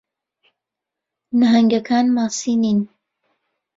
[1.39, 2.79] نەھەنگەکان ماسی نین.